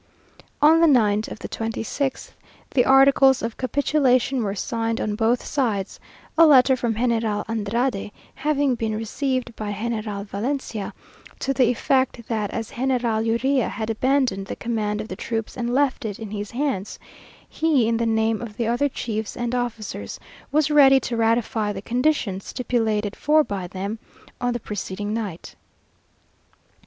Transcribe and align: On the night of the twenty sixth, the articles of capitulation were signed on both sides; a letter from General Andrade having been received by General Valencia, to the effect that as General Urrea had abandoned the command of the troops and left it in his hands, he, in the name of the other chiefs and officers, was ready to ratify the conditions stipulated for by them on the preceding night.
On 0.63 0.81
the 0.81 0.87
night 0.87 1.27
of 1.27 1.37
the 1.37 1.47
twenty 1.47 1.83
sixth, 1.83 2.35
the 2.71 2.85
articles 2.85 3.43
of 3.43 3.55
capitulation 3.55 4.41
were 4.41 4.55
signed 4.55 4.99
on 4.99 5.13
both 5.13 5.45
sides; 5.45 5.99
a 6.39 6.47
letter 6.47 6.75
from 6.75 6.95
General 6.95 7.45
Andrade 7.47 8.11
having 8.33 8.73
been 8.73 8.95
received 8.95 9.55
by 9.55 9.71
General 9.73 10.23
Valencia, 10.23 10.91
to 11.37 11.53
the 11.53 11.69
effect 11.69 12.27
that 12.27 12.49
as 12.49 12.71
General 12.71 13.19
Urrea 13.23 13.69
had 13.69 13.91
abandoned 13.91 14.47
the 14.47 14.55
command 14.55 15.01
of 15.01 15.07
the 15.07 15.15
troops 15.15 15.55
and 15.55 15.71
left 15.71 16.03
it 16.03 16.17
in 16.17 16.31
his 16.31 16.49
hands, 16.49 16.97
he, 17.47 17.87
in 17.87 17.97
the 17.97 18.07
name 18.07 18.41
of 18.41 18.57
the 18.57 18.65
other 18.65 18.89
chiefs 18.89 19.37
and 19.37 19.53
officers, 19.53 20.19
was 20.51 20.71
ready 20.71 20.99
to 21.01 21.15
ratify 21.15 21.71
the 21.71 21.79
conditions 21.79 22.45
stipulated 22.47 23.15
for 23.15 23.43
by 23.43 23.67
them 23.67 23.99
on 24.41 24.51
the 24.53 24.59
preceding 24.59 25.13
night. 25.13 25.55